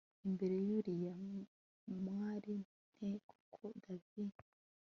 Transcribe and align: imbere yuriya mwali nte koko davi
imbere 0.27 0.55
yuriya 0.67 1.15
mwali 2.03 2.55
nte 2.95 3.09
koko 3.27 3.65
davi 3.83 4.23